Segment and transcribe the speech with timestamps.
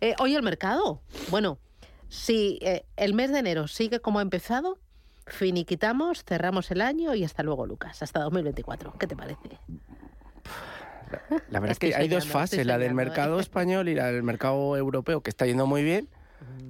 [0.00, 1.00] Eh, hoy el mercado.
[1.30, 1.58] Bueno,
[2.08, 4.78] si eh, el mes de enero sigue como ha empezado,
[5.26, 8.02] finiquitamos, cerramos el año y hasta luego, Lucas.
[8.02, 8.94] Hasta 2024.
[8.98, 9.58] ¿Qué te parece?
[11.50, 14.76] La verdad es que hay dos fases, la del mercado español y la del mercado
[14.76, 16.08] europeo, que está yendo muy bien.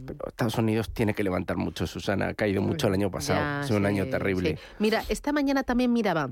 [0.07, 2.29] Pero Estados Unidos tiene que levantar mucho, Susana.
[2.29, 3.41] Ha caído mucho el año pasado.
[3.41, 4.51] Ya, sido un sí, año terrible.
[4.51, 4.63] sí.
[4.79, 6.31] Mira, esta mañana también miraba.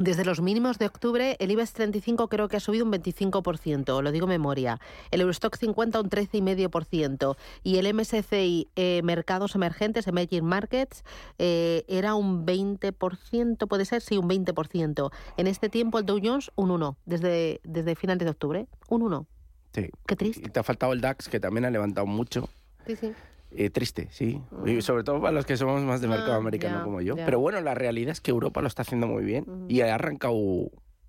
[0.00, 4.12] Desde los mínimos de octubre, el IBEX 35 creo que ha subido un 25%, lo
[4.12, 4.78] digo memoria.
[5.10, 7.36] El Eurostock 50 un 13,5%.
[7.64, 11.02] Y el MSCI eh, Mercados Emergentes, Emerging Markets,
[11.38, 15.10] eh, era un 20%, puede ser, sí, un 20%.
[15.36, 19.26] En este tiempo el Dow Jones un 1, desde, desde finales de octubre, un 1.
[19.74, 19.90] Sí.
[20.06, 20.48] Qué Y triste.
[20.48, 22.48] te ha faltado el DAX, que también ha levantado mucho.
[22.86, 23.12] Sí, sí.
[23.50, 24.40] Eh, triste, sí.
[24.66, 27.16] Y sobre todo para los que somos más de mercado Ah, americano como yo.
[27.16, 30.36] Pero bueno, la realidad es que Europa lo está haciendo muy bien y ha arrancado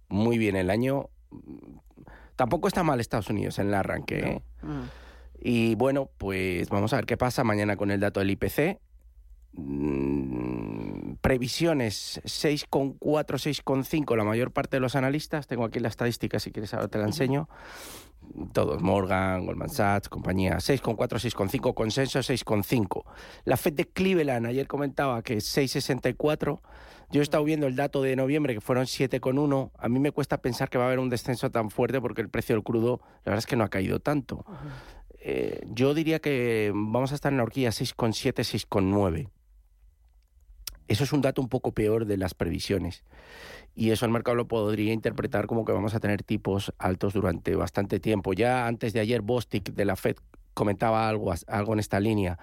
[0.07, 1.09] muy bien el año.
[2.35, 4.19] Tampoco está mal Estados Unidos en el arranque.
[4.19, 4.41] ¿eh?
[5.41, 8.79] Y bueno, pues vamos a ver qué pasa mañana con el dato del IPC.
[9.53, 10.78] Mm,
[11.21, 15.47] previsiones 6,4, 6,5 la mayor parte de los analistas.
[15.47, 17.49] Tengo aquí la estadística, si quieres ahora te la enseño.
[18.53, 23.03] Todos, Morgan, Goldman Sachs, compañía, 6,4, 6,5, consenso 6,5.
[23.45, 26.59] La Fed de Cleveland ayer comentaba que es 6,64.
[27.11, 29.71] Yo he estado viendo el dato de noviembre que fueron 7,1.
[29.77, 32.29] A mí me cuesta pensar que va a haber un descenso tan fuerte porque el
[32.29, 34.45] precio del crudo, la verdad es que no ha caído tanto.
[35.21, 39.29] Eh, yo diría que vamos a estar en la horquilla 6,7, 6,9.
[40.89, 43.03] Eso es un dato un poco peor de las previsiones.
[43.75, 47.55] Y eso el mercado lo podría interpretar como que vamos a tener tipos altos durante
[47.55, 48.33] bastante tiempo.
[48.33, 50.17] Ya antes de ayer Bostic de la Fed
[50.55, 52.39] comentaba algo, algo en esta línea.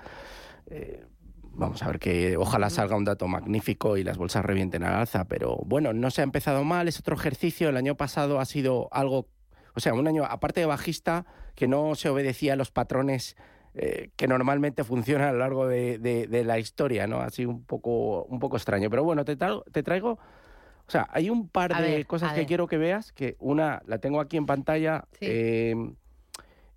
[0.68, 1.04] Eh,
[1.42, 5.24] vamos a ver que ojalá salga un dato magnífico y las bolsas revienten al alza,
[5.24, 7.68] pero bueno, no se ha empezado mal, es otro ejercicio.
[7.68, 9.26] El año pasado ha sido algo,
[9.74, 11.26] o sea, un año aparte de bajista
[11.56, 13.36] que no se obedecía a los patrones
[13.76, 17.20] eh, que normalmente funcionan a lo largo de, de- de la historia, ¿no?
[17.20, 18.88] Así un poco, un poco extraño.
[18.90, 22.32] Pero bueno, te, traigo- te traigo, o sea, hay un par A de ver, cosas
[22.32, 22.46] que ver.
[22.46, 25.26] quiero que veas, que una la tengo aquí en pantalla, Sí.
[25.28, 25.74] eh,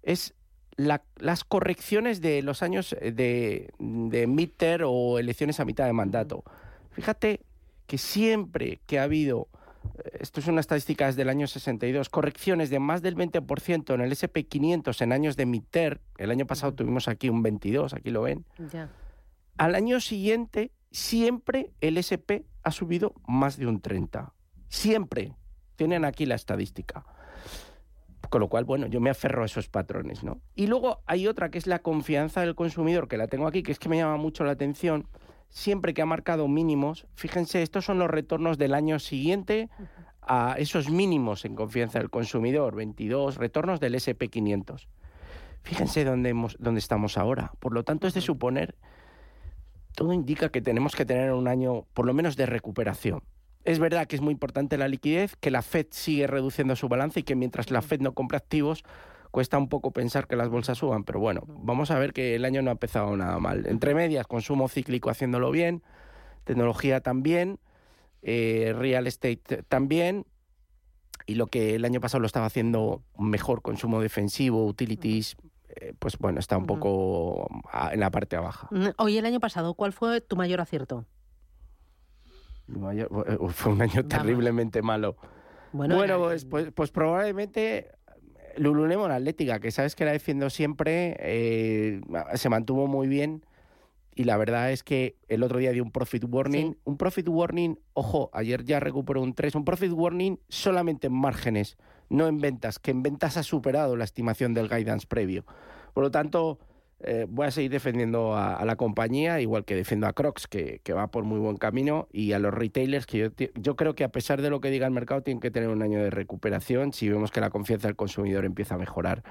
[0.04, 0.34] es
[0.76, 5.94] la- las correcciones de los años eh, de, de midterm o elecciones a mitad de
[5.94, 6.44] mandato.
[6.92, 7.42] Fíjate
[7.88, 9.48] que siempre que ha habido,
[10.20, 14.12] esto es una estadística desde el año 62, correcciones de más del 20% en el
[14.12, 18.46] SP500 en años de midterm, el año pasado tuvimos aquí un 22, aquí lo ven,
[18.72, 18.90] Ya.
[19.58, 24.34] al año siguiente siempre el SP ha subido más de un 30.
[24.68, 25.36] Siempre.
[25.76, 27.06] Tienen aquí la estadística.
[28.30, 30.42] Con lo cual, bueno, yo me aferro a esos patrones, ¿no?
[30.56, 33.72] Y luego hay otra que es la confianza del consumidor, que la tengo aquí, que
[33.72, 35.08] es que me llama mucho la atención.
[35.50, 39.70] Siempre que ha marcado mínimos, fíjense, estos son los retornos del año siguiente
[40.22, 44.88] a esos mínimos en confianza del consumidor, 22 retornos del SP500.
[45.64, 47.52] Fíjense dónde, hemos, dónde estamos ahora.
[47.60, 48.76] Por lo tanto, es de suponer,
[49.96, 53.24] todo indica que tenemos que tener un año por lo menos de recuperación.
[53.66, 57.20] Es verdad que es muy importante la liquidez, que la Fed sigue reduciendo su balance
[57.20, 58.84] y que mientras la Fed no compra activos,
[59.32, 62.46] cuesta un poco pensar que las bolsas suban, pero bueno, vamos a ver que el
[62.46, 63.66] año no ha empezado nada mal.
[63.68, 65.84] Entre medias, consumo cíclico haciéndolo bien,
[66.44, 67.60] tecnología también,
[68.22, 70.26] eh, real estate también,
[71.26, 75.38] y lo que el año pasado lo estaba haciendo mejor, consumo defensivo, utilities,
[75.76, 77.48] eh, pues bueno, está un poco
[77.92, 78.68] en la parte baja.
[78.72, 81.06] Mm, Oye, el año pasado, ¿cuál fue tu mayor acierto?
[82.68, 83.08] Eh,
[83.50, 84.10] Fue un año Vamos.
[84.10, 85.16] terriblemente malo.
[85.72, 87.92] Bueno, pues, pues, pues probablemente
[88.60, 92.02] Lululemon Atlética, que sabes que la defiendo siempre, eh,
[92.36, 93.44] se mantuvo muy bien
[94.16, 96.78] y la verdad es que el otro día dio un profit warning.
[96.84, 101.78] Un profit warning, ojo, ayer ya recuperó un 3, un profit warning solamente en márgenes,
[102.10, 105.46] no en ventas, que en ventas ha superado la estimación del guidance previo.
[105.94, 106.60] Por lo tanto,
[107.02, 111.08] eh, voy a seguir defendiendo a, la compañía, igual que defiendo a Crocs, que, va
[111.08, 114.50] por muy buen camino, y a los retailers, que yo, creo que a pesar de
[114.50, 117.40] lo que diga el mercado, tienen que tener un año de recuperación si vemos que
[117.40, 119.24] la confianza del consumidor empieza a mejorar.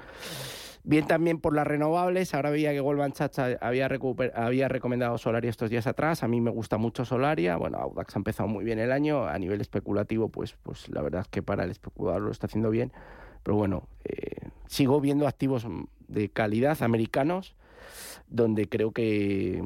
[0.83, 2.33] Bien también por las renovables.
[2.33, 3.89] Ahora veía que Goldman Sachs había,
[4.33, 6.23] había recomendado Solaria estos días atrás.
[6.23, 7.57] A mí me gusta mucho Solaria.
[7.57, 9.27] Bueno, Audax ha empezado muy bien el año.
[9.27, 12.69] A nivel especulativo, pues, pues la verdad es que para el especulador lo está haciendo
[12.69, 12.93] bien.
[13.43, 15.67] Pero bueno, eh, sigo viendo activos
[16.07, 17.55] de calidad americanos
[18.29, 19.61] donde creo que,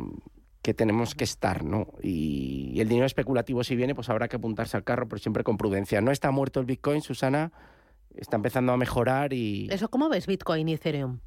[0.61, 1.87] que tenemos que estar, ¿no?
[2.01, 5.43] Y, y, el dinero especulativo si viene, pues habrá que apuntarse al carro, pero siempre
[5.43, 6.01] con prudencia.
[6.01, 7.51] No está muerto el Bitcoin, Susana
[8.15, 9.67] está empezando a mejorar y...
[9.71, 11.19] ¿Eso cómo ves Bitcoin y Ethereum?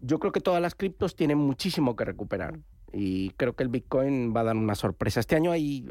[0.00, 2.58] Yo creo que todas las criptos tienen muchísimo que recuperar
[2.92, 5.20] y creo que el Bitcoin va a dar una sorpresa.
[5.20, 5.90] Este año hay,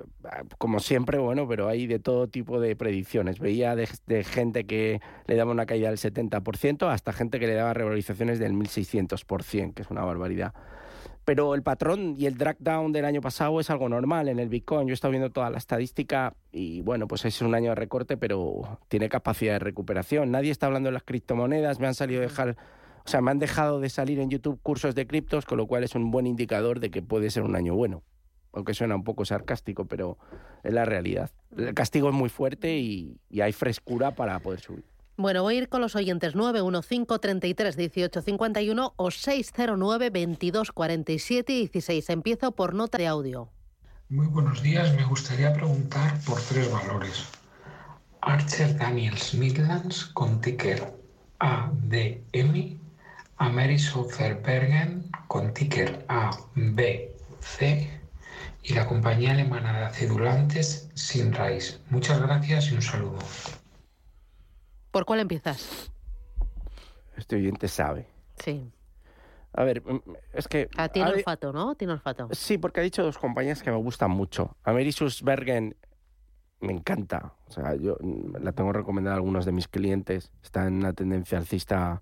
[0.57, 3.39] como siempre, bueno, pero hay de todo tipo de predicciones.
[3.39, 3.87] Veía de,
[4.23, 8.53] gente que le daba una caída del 70% hasta gente que le daba revalorizaciones del
[8.53, 10.53] 1600%, que es una barbaridad.
[11.25, 14.47] Pero el patrón y el drag down del año pasado es algo normal en el
[14.47, 14.87] Bitcoin.
[14.87, 18.15] Yo he estado viendo toda la estadística y bueno, pues es un año de recorte,
[18.15, 20.29] pero tiene capacidad de recuperación.
[20.31, 22.57] Nadie está hablando de las criptomonedas, me han salido dejar,
[23.05, 25.83] o sea, me han dejado de salir en YouTube cursos de criptos, con lo cual
[25.83, 28.03] es un buen indicador de que puede ser un año bueno.
[28.51, 30.17] Aunque suena un poco sarcástico, pero
[30.63, 31.29] es la realidad.
[31.57, 34.85] El castigo es muy fuerte y hay frescura para poder subir.
[35.17, 41.53] Bueno, voy a ir con los oyentes 915 33 18 51 o 609 22 47
[41.53, 42.09] 16.
[42.09, 43.49] Empiezo por nota de audio.
[44.09, 44.93] Muy buenos días.
[44.93, 47.29] Me gustaría preguntar por tres valores.
[48.19, 50.93] Archer Daniels Midlands con ticker
[51.39, 52.77] ADM,
[53.37, 57.89] Amerisofer Bergen con ticker ABC
[58.63, 61.79] y la compañía alemana de acidulantes Sinrise.
[61.89, 63.19] Muchas gracias y un saludo.
[64.91, 65.91] ¿Por cuál empiezas?
[67.17, 68.07] Este oyente sabe.
[68.37, 68.71] Sí.
[69.53, 69.99] A ver, mm,
[70.33, 70.69] es que...
[70.77, 71.75] Ah, tiene olfato, ¿no?
[71.75, 72.29] Tiene olfato.
[72.31, 74.55] Sí, porque ha dicho dos compañías que me gustan mucho.
[74.63, 75.75] Amerisus Bergen
[76.59, 77.33] me encanta.
[77.47, 80.31] O sea, yo mm, la tengo recomendada a algunos de mis clientes.
[80.41, 82.01] Está en una tendencia alcista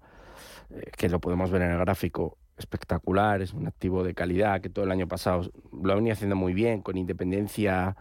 [0.97, 2.37] que lo podemos ver en el gráfico.
[2.57, 6.53] Espectacular, es un activo de calidad que todo el año pasado lo venía haciendo muy
[6.53, 7.95] bien, con independencia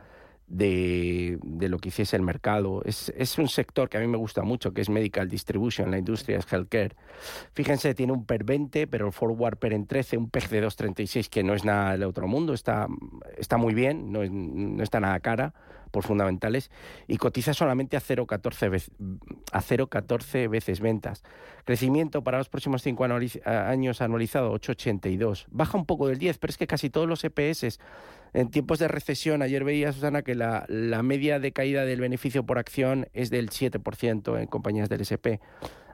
[0.46, 2.82] de, lo que hiciese el mercado.
[2.84, 5.98] Es, es, un sector que a mí me gusta mucho, que es medical distribution, la
[5.98, 6.94] industria es healthcare.
[7.54, 11.28] Fíjense, tiene un PER 20, pero el forward PER en 13, un PEG de 2,36,
[11.28, 12.86] que no es nada del otro mundo, está,
[13.38, 15.54] está muy bien, no, no está nada cara
[15.92, 16.72] por fundamentales,
[17.06, 18.90] y cotiza solamente a 0,14 veces,
[19.52, 21.22] a veces ventas.
[21.64, 25.46] Crecimiento para los próximos cinco años anualizado 8,82.
[25.50, 27.78] Baja un poco del 10, pero es que casi todos los EPS
[28.34, 32.44] en tiempos de recesión, ayer veía, Susana, que la, la media de caída del beneficio
[32.44, 35.38] por acción es del 7% en compañías del SP.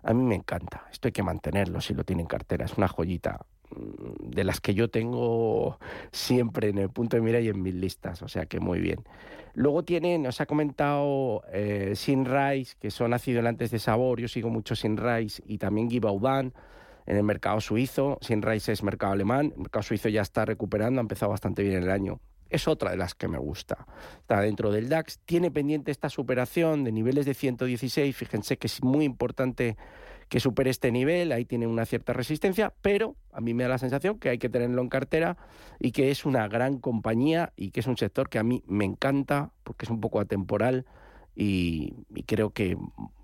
[0.05, 2.87] A mí me encanta, esto hay que mantenerlo si lo tienen en cartera, es una
[2.87, 5.79] joyita de las que yo tengo
[6.13, 9.05] siempre en el punto de mira y en mis listas, o sea que muy bien.
[9.55, 14.77] Luego tienen, os ha comentado eh, Sinrise, que son acidolantes de sabor, yo sigo mucho
[14.77, 16.53] Sinrise y también Givaudan
[17.07, 18.19] en el mercado suizo.
[18.21, 21.91] Sinrise es mercado alemán, el mercado suizo ya está recuperando, ha empezado bastante bien el
[21.91, 22.21] año.
[22.51, 23.87] Es otra de las que me gusta.
[24.21, 28.17] Está dentro del DAX, tiene pendiente esta superación de niveles de 116.
[28.17, 29.77] Fíjense que es muy importante
[30.29, 33.79] que supere este nivel, ahí tiene una cierta resistencia, pero a mí me da la
[33.79, 35.37] sensación que hay que tenerlo en cartera
[35.79, 38.85] y que es una gran compañía y que es un sector que a mí me
[38.85, 40.87] encanta porque es un poco atemporal
[41.35, 42.77] y, y creo que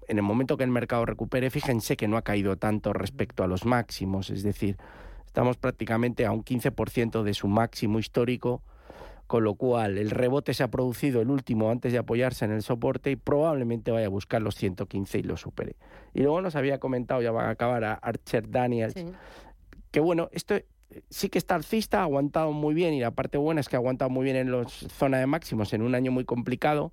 [0.09, 3.47] en el momento que el mercado recupere, fíjense que no ha caído tanto respecto a
[3.47, 4.77] los máximos, es decir,
[5.27, 8.63] estamos prácticamente a un 15% de su máximo histórico,
[9.27, 12.63] con lo cual el rebote se ha producido el último antes de apoyarse en el
[12.63, 15.77] soporte y probablemente vaya a buscar los 115 y lo supere.
[16.13, 18.95] Y luego nos había comentado, ya van a acabar, a Archer Daniels,
[19.91, 20.57] que bueno, esto
[21.11, 23.79] sí que está alcista, ha aguantado muy bien y la parte buena es que ha
[23.79, 26.93] aguantado muy bien en la zona de máximos en un año muy complicado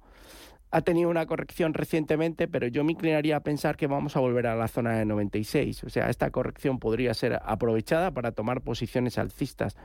[0.72, 4.48] ha tenido una corrección recientemente, pero yo me inclinaría a pensar que vamos a volver
[4.48, 5.84] a la zona de 96.
[5.84, 9.76] O sea, esta corrección podría ser aprovechada para tomar posiciones alcistas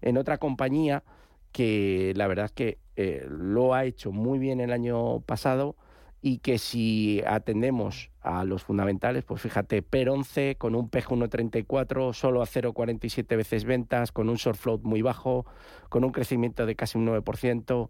[0.00, 1.02] en otra compañía
[1.58, 5.74] que la verdad es que eh, lo ha hecho muy bien el año pasado
[6.22, 12.12] y que si atendemos a los fundamentales, pues fíjate, PER 11 con un PEG 1.34,
[12.12, 15.46] solo a 0.47 veces ventas, con un short float muy bajo,
[15.88, 17.88] con un crecimiento de casi un 9%,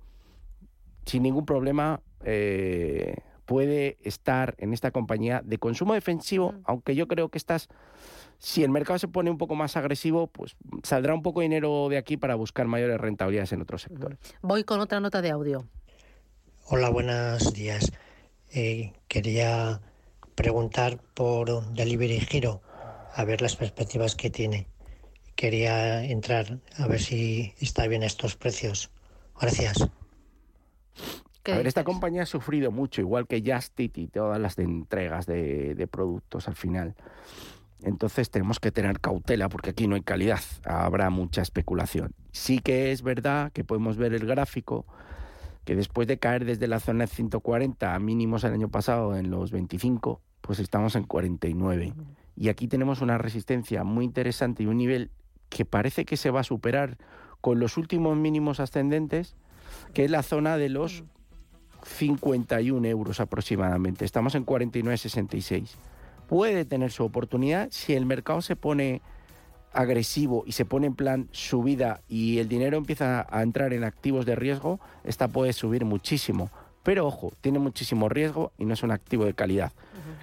[1.05, 3.17] sin ningún problema, eh,
[3.49, 7.69] puede estar en esta compañía de consumo defensivo, aunque yo creo que estas,
[8.37, 11.89] si el mercado se pone un poco más agresivo, pues saldrá un poco de dinero
[11.89, 14.19] de aquí para buscar mayores rentabilidades en otros sectores.
[14.43, 15.67] Voy con otra nota de audio.
[16.67, 17.91] Hola, buenos días.
[18.53, 19.81] Eh, quería
[20.35, 22.61] preguntar por Delivery Giro,
[23.15, 24.69] a ver las perspectivas que tiene.
[25.37, 28.91] Quería entrar a ver si está bien estos precios.
[29.41, 29.89] Gracias.
[31.53, 35.27] A ver, esta compañía ha sufrido mucho, igual que Justit y todas las de entregas
[35.27, 36.95] de, de, productos al final.
[37.83, 42.13] Entonces tenemos que tener cautela porque aquí no hay calidad, habrá mucha especulación.
[42.33, 44.85] Sí que es verdad que podemos ver el gráfico
[45.69, 49.31] que después de caer desde la zona de 140 a mínimos el año pasado en
[49.31, 51.93] los 25, pues estamos en 49.
[52.37, 55.11] Y aquí tenemos una resistencia muy interesante y un nivel
[55.51, 56.97] que parece que se va a superar
[57.43, 59.37] con los últimos mínimos ascendentes,
[59.93, 61.05] que es la zona de los
[61.89, 64.05] 51 euros aproximadamente.
[64.05, 65.71] Estamos en 49,66.
[66.29, 69.01] Puede tener su oportunidad si el mercado se pone
[69.73, 74.27] agresivo y se pone en plan subida y el dinero empieza a entrar en activos
[74.27, 76.51] de riesgo, esta puede subir muchísimo.
[76.83, 79.73] Pero ojo, tiene muchísimo riesgo y no es un activo de calidad.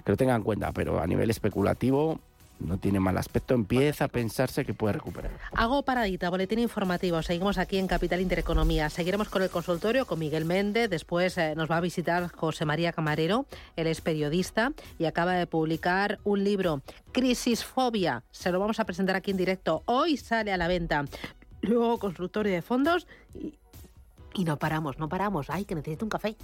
[0.04, 2.20] Que lo tengan en cuenta, pero a nivel especulativo
[2.58, 5.30] no tiene mal aspecto, empieza a pensarse que puede recuperar.
[5.52, 7.22] Hago paradita, boletín informativo.
[7.22, 8.90] Seguimos aquí en Capital Intereconomía.
[8.90, 10.90] Seguiremos con el consultorio con Miguel Méndez.
[10.90, 13.46] Después eh, nos va a visitar José María Camarero.
[13.76, 16.82] Él es periodista y acaba de publicar un libro,
[17.12, 18.24] Crisisfobia.
[18.30, 19.82] Se lo vamos a presentar aquí en directo.
[19.86, 21.04] Hoy sale a la venta.
[21.62, 23.54] Luego consultorio de fondos y,
[24.34, 25.50] y no paramos, no paramos.
[25.50, 26.36] Ay, que necesito un café.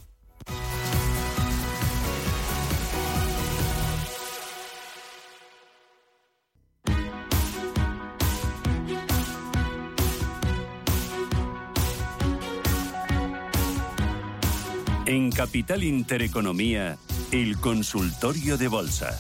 [15.43, 16.99] Capital Intereconomía,
[17.33, 19.11] el consultorio de bolsa.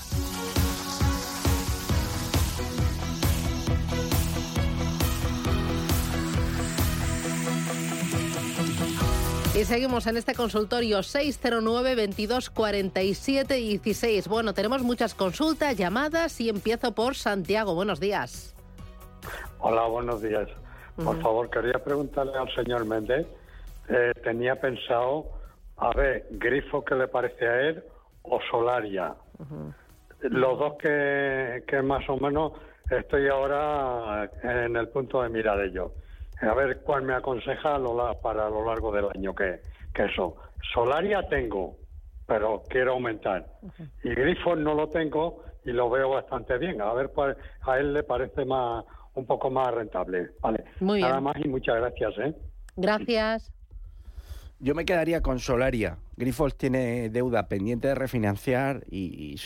[9.59, 14.29] Y seguimos en este consultorio 609 22 47 16.
[14.29, 17.75] Bueno, tenemos muchas consultas, llamadas y empiezo por Santiago.
[17.75, 18.55] Buenos días.
[19.59, 20.49] Hola, buenos días.
[20.95, 23.27] Por favor, quería preguntarle al señor Méndez.
[23.89, 25.42] Eh, tenía pensado
[25.83, 27.83] a ver, Grifo, ¿qué le parece a él?
[28.23, 29.15] O Solaria.
[30.21, 32.53] Los dos que, que más o menos
[32.89, 35.91] estoy ahora en el punto de mira de ellos.
[36.41, 37.81] A ver cuál me aconseja
[38.23, 39.61] para lo largo del año que,
[39.93, 40.37] que eso.
[40.73, 41.77] Solaria tengo,
[42.27, 43.49] pero quiero aumentar.
[44.05, 46.81] Y Grifo no lo tengo y lo veo bastante bien.
[46.81, 48.85] A ver cuál a él le parece más
[49.15, 50.31] un poco más rentable.
[50.41, 50.65] Vale.
[50.81, 52.19] Nada más y muchas gracias.
[52.19, 52.35] ¿eh?
[52.77, 53.53] Gracias.
[54.63, 55.99] Yo me quedaría con Solaria.
[56.17, 59.37] Grifols tiene deuda pendiente de refinanciar y,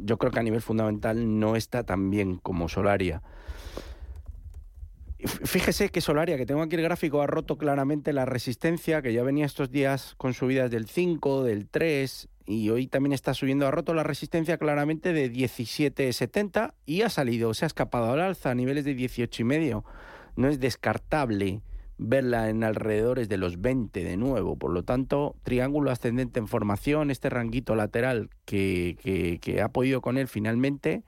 [0.00, 3.22] yo creo que a nivel fundamental no está tan bien como Solaria.
[5.18, 9.22] Fíjese que Solaria, que tengo aquí el gráfico, ha roto claramente la resistencia, que ya
[9.22, 13.70] venía estos días con subidas del 5, del 3, y hoy también está subiendo, ha
[13.70, 18.54] roto la resistencia claramente de 17,70 y ha salido, se ha escapado al alza a
[18.54, 19.84] niveles de 18,5.
[20.36, 21.62] No es descartable
[21.98, 24.56] verla en alrededores de los 20 de nuevo.
[24.56, 30.16] Por lo tanto, triángulo ascendente en formación, este ranguito lateral que, que, ha podido con
[30.16, 31.02] él finalmente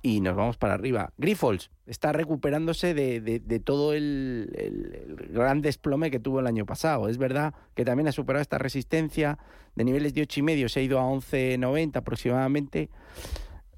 [0.00, 1.12] y nos vamos para arriba.
[1.18, 7.08] Grifols está recuperándose de, de, todo el, el, gran desplome que tuvo el año pasado.
[7.08, 9.38] Es verdad que también ha superado esta resistencia
[9.74, 12.90] de niveles de 8,5, se ha ido a 11,90 aproximadamente.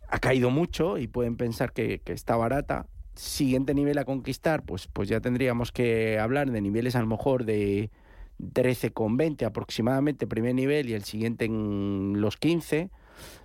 [0.09, 4.89] Ha caído mucho y pueden pensar que, que está barata siguiente nivel a conquistar, pues,
[4.89, 7.91] pues ya tendríamos que hablar de niveles a lo mejor de
[8.39, 12.91] 13,20 aproximadamente, primer nivel, y el siguiente en los 15.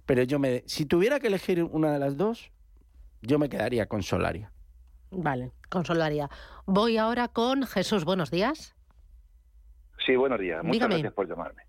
[0.05, 2.51] Pero yo me, si tuviera que elegir una de las dos,
[3.21, 4.51] yo me quedaría con Solaria.
[5.11, 6.29] Vale, con Solaria.
[6.65, 8.05] Voy ahora con Jesús.
[8.05, 8.75] Buenos días.
[10.05, 10.63] Sí, buenos días.
[10.63, 11.68] Muchas gracias por llamarme.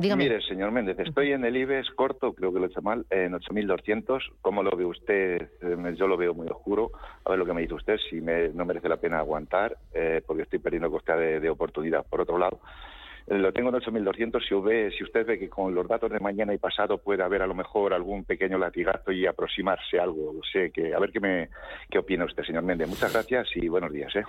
[0.00, 3.32] Mire, señor Méndez, estoy en el IBEX corto, creo que lo he hecho mal, en
[3.32, 4.32] 8.200.
[4.40, 5.50] ¿Cómo lo ve usted?
[5.60, 6.90] Eh, yo lo veo muy oscuro.
[7.24, 10.44] A ver lo que me dice usted, si no merece la pena aguantar, eh, porque
[10.44, 12.06] estoy perdiendo coste de, oportunidad.
[12.06, 12.60] Por otro lado,
[13.26, 14.40] eh, lo tengo en 8.200.
[14.40, 17.46] Si, si usted ve que con los datos de mañana y pasado puede haber a
[17.46, 21.50] lo mejor algún pequeño latigazo y aproximarse algo, sé que a ver qué, me,
[21.90, 22.88] qué opina usted, señor Méndez.
[22.88, 24.16] Muchas gracias y buenos días.
[24.16, 24.24] Eh,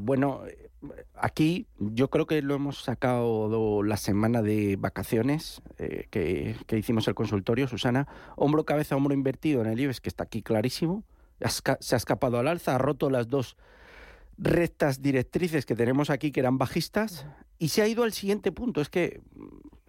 [0.00, 0.42] bueno,
[1.14, 7.14] aquí yo creo que lo hemos sacado la semana de vacaciones eh, que, hicimos el
[7.14, 8.06] consultorio, Susana.
[8.36, 11.04] Hombro, cabeza, hombro invertido en el IBEX, que está aquí clarísimo.
[11.80, 13.56] Se ha escapado al alza, ha roto las dos
[14.38, 17.26] rectas directrices que tenemos aquí, que eran bajistas,
[17.58, 18.80] y se ha ido al siguiente punto.
[18.80, 19.20] Es que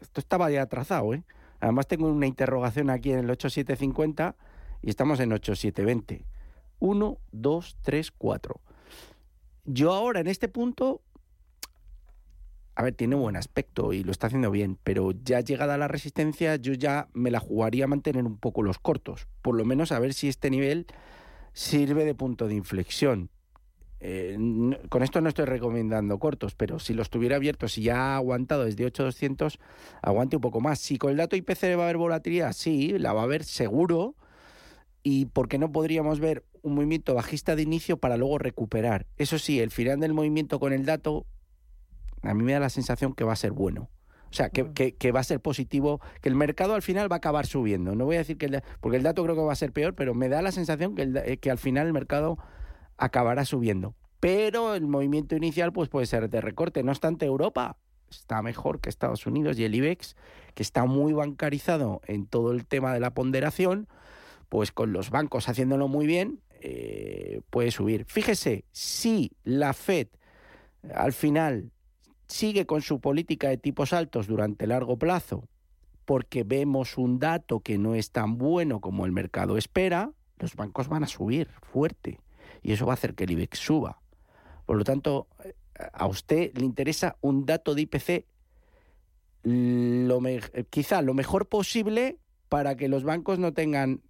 [0.02, 1.24] Esto estaba ya trazado, ¿eh?
[1.60, 4.36] Además tengo una interrogación aquí en el 8750
[4.84, 6.26] y estamos en 8720.
[6.80, 8.62] 1, 2, 3, 4.
[9.68, 11.02] Yo ahora en este punto,
[12.74, 16.56] a ver, tiene buen aspecto y lo está haciendo bien, pero ya llegada la resistencia
[16.56, 20.00] yo ya me la jugaría a mantener un poco los cortos, por lo menos a
[20.00, 20.88] ver si este nivel
[21.52, 23.30] sirve de punto de inflexión.
[24.00, 24.38] Eh,
[24.88, 28.64] con esto no estoy recomendando cortos, pero si los tuviera abiertos y ya ha aguantado
[28.64, 29.60] desde 8200,
[30.02, 30.80] aguante un poco más.
[30.80, 34.16] Si con el dato IPC va a haber volatilidad, sí, la va a haber seguro.
[35.04, 39.06] ¿Y por qué no podríamos ver un movimiento bajista de inicio para luego recuperar?
[39.18, 41.26] Eso sí, el final del movimiento con el dato,
[42.22, 43.90] a mí me da la sensación que va a ser bueno.
[44.30, 47.18] O sea, que, que, va a ser positivo, que el mercado al final va a
[47.18, 47.96] acabar subiendo.
[47.96, 49.96] No voy a decir que el, porque el dato creo que va a ser peor,
[49.96, 52.38] pero me da la sensación que, el, que al final el mercado
[52.98, 53.96] acabará subiendo.
[54.20, 56.84] Pero el movimiento inicial pues puede ser de recorte.
[56.84, 57.78] No obstante, Europa
[58.10, 60.16] está mejor que Estados Unidos y el IBEX,
[60.54, 63.88] que está muy bancarizado en todo el tema de la ponderación,
[64.50, 68.06] pues con los bancos haciéndolo muy bien, eh, puede subir.
[68.06, 70.08] Fíjese, si la Fed
[70.94, 71.72] al final
[72.28, 75.48] sigue con su política de tipos altos durante largo plazo,
[76.06, 80.88] porque vemos un dato que no es tan bueno como el mercado espera, los bancos
[80.88, 82.20] van a subir fuerte
[82.62, 84.02] y eso va a hacer que el IBEX suba.
[84.66, 85.28] Por lo tanto,
[85.94, 88.26] a usted le interesa un dato de IPC
[90.70, 92.18] quizá lo mejor posible
[92.50, 94.02] para que los bancos no tengan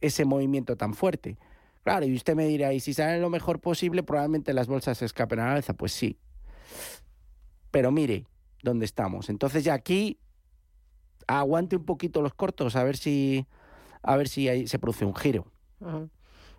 [0.00, 1.38] ese movimiento tan fuerte.
[1.86, 5.04] Claro, y usted me dirá, y si sale lo mejor posible, probablemente las bolsas se
[5.04, 5.72] escapen a la alza.
[5.72, 6.18] Pues sí.
[7.70, 8.26] Pero mire
[8.60, 9.30] dónde estamos.
[9.30, 10.18] Entonces ya aquí
[11.28, 13.46] aguante un poquito los cortos a ver si
[14.02, 15.46] a ver si ahí se produce un giro.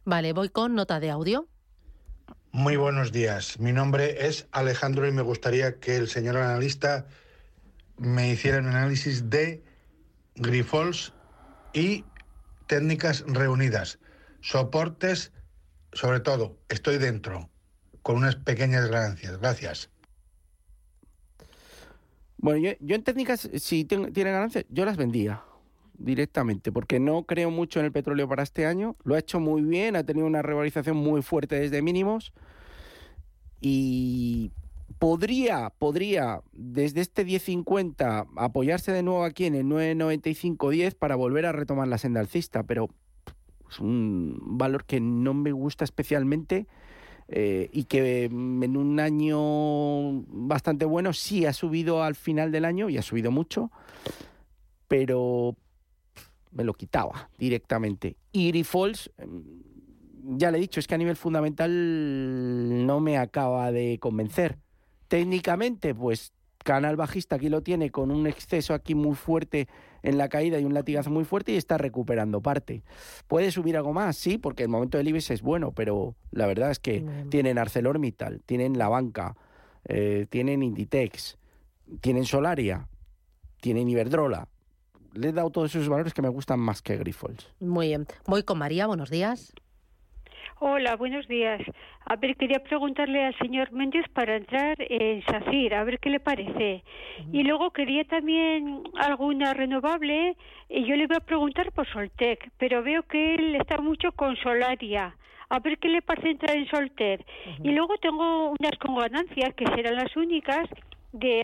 [0.05, 1.49] Vale, voy con nota de audio.
[2.53, 3.59] Muy buenos días.
[3.59, 7.05] Mi nombre es Alejandro y me gustaría que el señor analista
[7.97, 9.61] me hiciera un análisis de
[10.35, 11.11] Grifols
[11.73, 12.05] y
[12.67, 13.99] técnicas reunidas.
[14.47, 15.33] Soportes,
[15.91, 17.49] sobre todo, estoy dentro,
[18.01, 19.37] con unas pequeñas ganancias.
[19.39, 19.89] Gracias.
[22.37, 25.43] Bueno, yo, en técnicas, si tiene ganancias, yo las vendía
[25.97, 28.95] directamente, porque no creo mucho en el petróleo para este año.
[29.03, 32.31] Lo ha hecho muy bien, ha tenido una revalorización muy fuerte desde mínimos
[33.59, 34.53] y
[34.97, 41.51] podría, podría desde este 10.50 apoyarse de nuevo aquí en el 9.95.10 para volver a
[41.51, 42.87] retomar la senda alcista, pero
[43.69, 46.67] es un valor que no me gusta especialmente.
[47.29, 52.89] Eh, y que en un año bastante bueno sí ha subido al final del año
[52.89, 53.69] y ha subido mucho,
[54.87, 55.57] pero
[56.51, 58.15] me lo quitaba directamente.
[58.31, 59.43] Y Grifols, em,
[60.37, 64.57] ya le he dicho, es que a nivel fundamental no me acaba de convencer.
[65.09, 66.31] Técnicamente, pues
[66.67, 69.69] canal bajista aquí lo tiene con un exceso aquí muy fuerte
[70.03, 72.83] en la caída y un latigazo muy fuerte y está recuperando parte.
[73.27, 74.17] ¿Puede subir algo más?
[74.17, 78.41] Sí, porque el momento del IBEX es bueno, pero la verdad es que tienen ArcelorMittal,
[78.45, 79.37] tienen La Banca,
[79.85, 81.37] eh, tienen Inditex,
[82.01, 82.89] tienen Solaria,
[83.61, 84.49] tienen Iberdrola,
[85.13, 87.47] le he dado todos esos valores que me gustan más que Grifols.
[87.61, 88.07] Muy bien.
[88.25, 89.53] Voy con María, buenos días.
[90.59, 91.61] Hola, buenos días.
[92.05, 96.19] A ver, quería preguntarle al señor Méndez para entrar en SACIR, a ver qué le
[96.19, 96.83] parece.
[97.31, 100.35] Y luego quería también alguna renovable,
[100.67, 104.35] y yo le voy a preguntar por Soltec, pero veo que él está mucho con
[104.37, 105.15] Solaria.
[105.49, 107.23] A ver qué le parece entrar en Soltec.
[107.63, 110.67] Y luego tengo unas con ganancias, que serán las únicas,
[111.13, 111.43] de,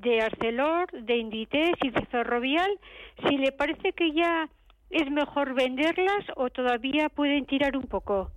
[0.00, 2.70] de Arcelor, de Inditex y de Ferrovial,
[3.28, 4.48] si le parece que ya
[4.88, 8.30] es mejor venderlas o todavía pueden tirar un poco.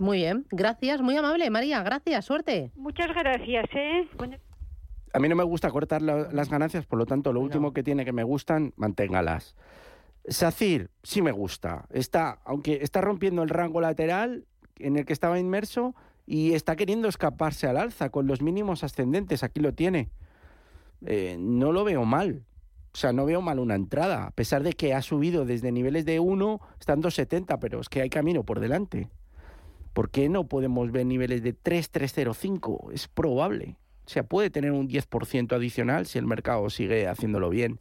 [0.00, 2.72] Muy bien, gracias, muy amable María, gracias, suerte.
[2.74, 4.08] Muchas gracias, ¿eh?
[5.12, 8.06] A mí no me gusta cortar las ganancias, por lo tanto, lo último que tiene
[8.06, 9.54] que me gustan, manténgalas.
[10.26, 11.84] SACIR, sí me gusta.
[11.90, 14.46] Está, aunque está rompiendo el rango lateral
[14.78, 15.94] en el que estaba inmerso,
[16.30, 19.42] y está queriendo escaparse al alza con los mínimos ascendentes.
[19.42, 20.08] Aquí lo tiene.
[21.04, 22.44] Eh, no lo veo mal.
[22.94, 26.04] O sea, no veo mal una entrada, a pesar de que ha subido desde niveles
[26.04, 29.10] de 1, estando 70, pero es que hay camino por delante.
[29.92, 32.90] ¿Por qué no podemos ver niveles de 3, 305?
[32.92, 33.76] Es probable.
[34.06, 37.80] O sea, puede tener un 10% adicional si el mercado sigue haciéndolo bien.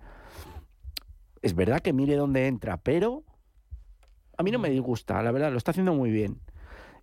[1.42, 3.24] Es verdad que mire dónde entra, pero
[4.38, 6.40] a mí no me disgusta, la verdad, lo está haciendo muy bien.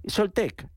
[0.07, 0.69] Soltec,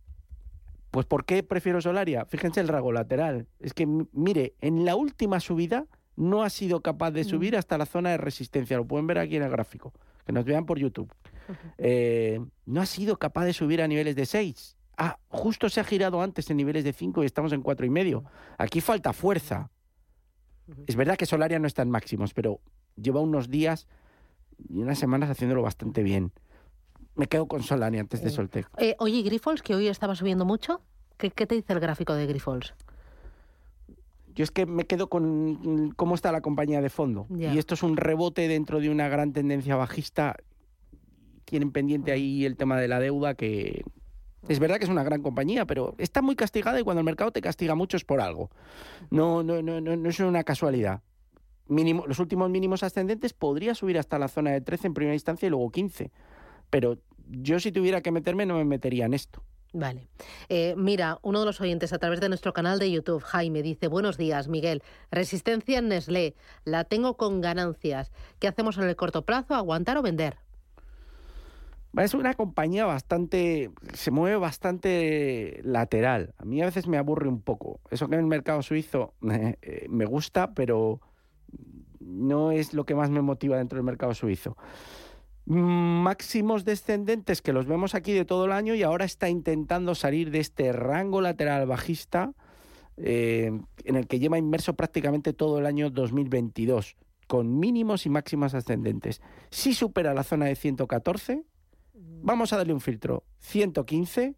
[0.92, 2.26] pues ¿por qué prefiero Solaria?
[2.26, 3.48] Fíjense el rago lateral.
[3.60, 7.86] Es que, mire, en la última subida no ha sido capaz de subir hasta la
[7.86, 8.78] zona de resistencia.
[8.78, 9.94] Lo pueden ver aquí en el gráfico.
[10.30, 11.12] Que nos vean por YouTube.
[11.80, 14.78] Eh, no ha sido capaz de subir a niveles de 6.
[14.96, 17.90] Ah, justo se ha girado antes en niveles de 5 y estamos en cuatro y
[17.90, 18.24] medio.
[18.60, 19.72] Aquí falta fuerza.
[20.86, 22.60] Es verdad que Solaria no está en máximos, pero
[22.96, 23.88] lleva unos días
[24.70, 26.32] y unas semanas haciéndolo bastante bien.
[27.16, 28.70] Me quedo con Solaria antes de Soltec.
[28.78, 30.84] Eh, oye, Grifols, que hoy estaba subiendo mucho,
[31.18, 32.76] ¿qué, te dice el gráfico de Grifols?
[34.40, 37.28] Yo es que me quedo con cómo está la compañía de fondo.
[37.30, 40.38] Y esto es un rebote dentro de una gran tendencia bajista.
[41.44, 43.84] Tienen pendiente ahí el tema de la deuda que,
[44.48, 47.34] es verdad que es una gran compañía, pero está muy castigada y cuando el mercado
[47.34, 48.50] te castiga mucho es por algo.
[49.12, 51.02] No, no, no, no, no es una casualidad.
[51.68, 55.48] Mínimo, los últimos mínimos ascendentes podría subir hasta la zona de 13 en primera instancia
[55.48, 56.12] y luego 15.
[56.70, 56.98] Pero
[57.28, 59.44] yo si tuviera que meterme no me metería en esto.
[59.74, 60.08] Vale.
[60.50, 63.88] Eh, mira, uno de los oyentes a través de nuestro canal de YouTube, Jaime, dice,
[63.88, 64.82] buenos días, Miguel.
[65.12, 66.36] Resistencia en Nestlé,
[66.66, 68.12] la tengo con ganancias.
[68.40, 69.54] ¿Qué hacemos en el corto plazo?
[69.54, 70.38] ¿Aguantar o vender?
[71.98, 76.34] Es una compañía bastante, se mueve bastante lateral.
[76.38, 77.80] A mí a veces me aburre un poco.
[77.92, 79.14] Eso que en el mercado suizo
[79.62, 81.00] eh, me gusta, pero
[82.00, 84.58] no es lo que más me motiva dentro del mercado suizo.
[85.50, 90.32] Máximos descendentes que los vemos aquí de todo el año y ahora está intentando salir
[90.32, 92.34] de este rango lateral bajista
[92.98, 93.52] eh,
[93.84, 96.96] en el que lleva inmerso prácticamente todo el año 2022,
[97.28, 99.22] con mínimos y máximos ascendentes.
[99.50, 101.44] Si supera la zona de 114,
[102.22, 103.24] Vamos a darle un filtro.
[103.40, 104.36] 115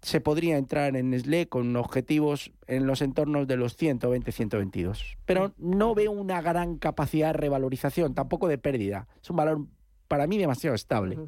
[0.00, 5.16] se podría entrar en Nestlé con objetivos en los entornos de los 120, 122.
[5.24, 9.08] Pero no veo una gran capacidad de revalorización, tampoco de pérdida.
[9.20, 9.66] Es un valor
[10.08, 11.18] para mí demasiado estable.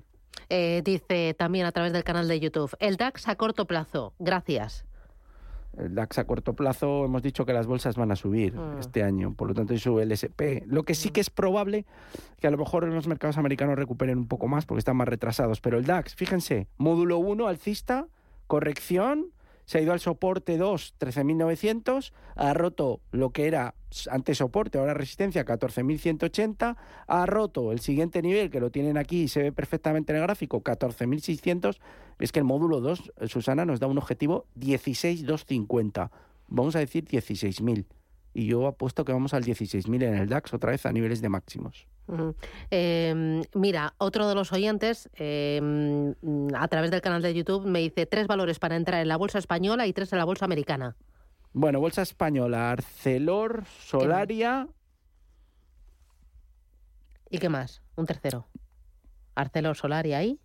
[0.48, 4.14] Eh, dice también a través del canal de YouTube, el DAX a corto plazo.
[4.18, 4.84] Gracias
[5.78, 8.78] el DAX a corto plazo hemos dicho que las bolsas van a subir mm.
[8.80, 10.64] este año, por lo tanto sube el SP.
[10.66, 11.12] Lo que sí mm.
[11.12, 11.86] que es probable
[12.40, 15.60] que a lo mejor los mercados americanos recuperen un poco más porque están más retrasados,
[15.60, 18.08] pero el DAX, fíjense, módulo 1 alcista,
[18.46, 19.32] corrección,
[19.70, 23.76] se ha ido al soporte 2, 13.900, ha roto lo que era
[24.11, 29.28] antes soporte, ahora resistencia, 14.180, ha roto el siguiente nivel, que lo tienen aquí y
[29.28, 31.78] se ve perfectamente en el gráfico, 14.600,
[32.18, 36.11] es que el módulo 2, Susana, nos da un objetivo 16.250,
[36.48, 37.85] vamos a decir 16.000
[38.35, 41.28] y yo apuesto que vamos al 16.000 en el DAX otra vez a niveles de
[41.28, 41.87] máximos.
[42.70, 46.14] Em, mira, otro de los oyentes em,
[46.55, 49.38] a través del canal de YouTube me dice tres valores para entrar en la bolsa
[49.38, 50.96] española y tres en la bolsa americana.
[51.53, 54.68] Bueno, bolsa española, Arcelor, Solaria.
[57.29, 57.83] ¿Y qué más?
[57.96, 58.46] Un tercero.
[59.35, 60.38] Arcelor, Solaria ahí.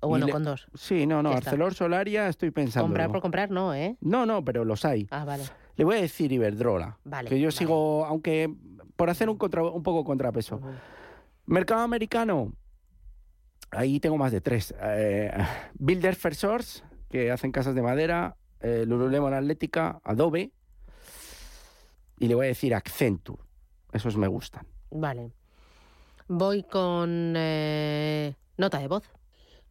[0.00, 0.66] O bueno, con dos.
[0.74, 2.86] Sí, no, no, Arcelor, Solaria, estoy pensando.
[2.86, 3.96] Comprar por comprar, no, ¿eh?
[4.00, 5.06] No, no, pero los hay.
[5.12, 5.44] Ah, vale.
[5.76, 6.98] Le voy a decir Iberdrola.
[7.04, 7.28] Vale.
[7.28, 8.52] Que yo sigo, aunque
[8.96, 10.60] por hacer un, contra, un poco contrapeso.
[11.52, 12.54] Mercado americano,
[13.72, 14.74] ahí tengo más de tres.
[14.80, 15.30] Eh,
[15.74, 18.38] Builder First Source, que hacen casas de madera.
[18.60, 20.50] Eh, Lululemon Atlética, Adobe.
[22.18, 23.42] Y le voy a decir Accenture.
[23.92, 24.66] Esos me gustan.
[24.90, 25.32] Vale.
[26.26, 29.02] Voy con eh, nota de voz.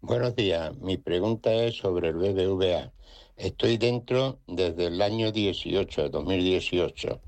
[0.02, 0.78] Buenos días.
[0.78, 2.92] Mi pregunta es sobre el BBVA.
[3.38, 7.22] Estoy dentro desde el año 18, 2018,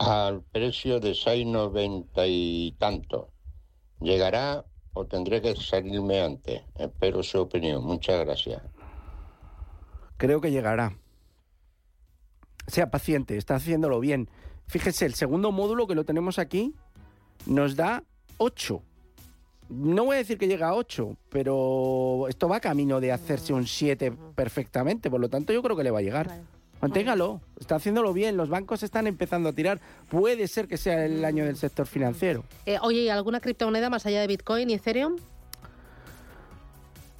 [0.00, 3.30] al precio de 6,90 y tanto.
[4.00, 6.62] ¿Llegará o tendré que salirme antes?
[6.74, 7.84] Espero su opinión.
[7.84, 8.62] Muchas gracias.
[10.16, 10.96] Creo que llegará.
[12.66, 14.30] Sea paciente, está haciéndolo bien.
[14.66, 16.74] Fíjese, el segundo módulo que lo tenemos aquí
[17.46, 18.02] nos da
[18.38, 18.82] 8
[19.70, 23.66] no voy a decir que llega a 8, pero esto va camino de hacerse un
[23.66, 26.42] 7 perfectamente, por lo tanto yo creo que le va a llegar.
[26.80, 29.80] Manténgalo, está haciéndolo bien, los bancos están empezando a tirar.
[30.08, 32.44] Puede ser que sea el año del sector financiero.
[32.64, 35.16] Eh, oye, ¿y alguna criptomoneda más allá de Bitcoin y Ethereum?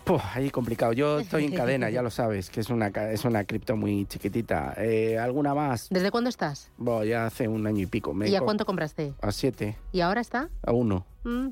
[0.04, 0.92] Pues ahí complicado.
[0.94, 4.74] Yo estoy en cadena, ya lo sabes, que es una, es una cripto muy chiquitita.
[4.78, 5.88] Eh, ¿Alguna más?
[5.90, 6.70] ¿Desde cuándo estás?
[6.78, 8.14] Bueno, ya hace un año y pico.
[8.24, 9.12] ¿Y a cuánto compraste?
[9.20, 9.76] A siete.
[9.92, 10.48] ¿Y ahora está?
[10.62, 11.06] A uno.
[11.24, 11.48] Mm.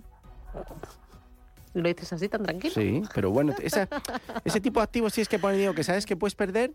[1.74, 2.74] Lo dices así tan tranquilo.
[2.74, 3.54] Sí, pero bueno,
[4.44, 6.72] ese tipo de activos sí es que pone dinero que sabes que puedes perder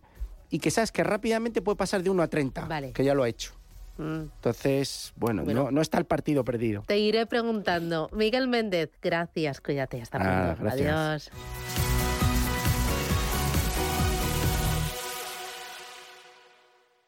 [0.54, 2.94] y que sabes que rápidamente puede pasar de 1 a 30, vale.
[2.94, 3.54] que ya lo ha hecho.
[3.98, 4.30] Mm.
[4.36, 6.84] Entonces, bueno, No, está el partido perdido.
[6.86, 8.08] Te iré preguntando.
[8.14, 10.76] Miguel Méndez, gracias, cuídate, hasta ah, pronto.
[10.76, 11.32] Adiós.